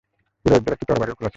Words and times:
কুরাইশদের 0.41 0.73
একটি 0.75 0.85
তরবারিও 0.89 1.15
খোলা 1.17 1.21
ছিল 1.21 1.25
না। 1.27 1.29